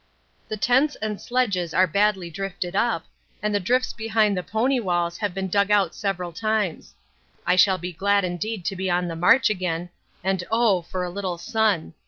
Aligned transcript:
The 0.47 0.57
tents 0.57 0.95
and 0.95 1.21
sledges 1.21 1.75
are 1.75 1.85
badly 1.85 2.31
drifted 2.31 2.75
up, 2.75 3.05
and 3.39 3.53
the 3.53 3.59
drifts 3.59 3.93
behind 3.93 4.35
the 4.35 4.41
pony 4.41 4.79
walls 4.79 5.19
have 5.19 5.35
been 5.35 5.47
dug 5.47 5.69
out 5.69 5.93
several 5.93 6.31
times. 6.31 6.95
I 7.45 7.55
shall 7.55 7.77
be 7.77 7.93
glad 7.93 8.23
indeed 8.25 8.65
to 8.65 8.75
be 8.75 8.89
on 8.89 9.07
the 9.07 9.15
march 9.15 9.51
again, 9.51 9.91
and 10.23 10.43
oh! 10.49 10.81
for 10.81 11.03
a 11.03 11.11
little 11.11 11.37
sun. 11.37 11.93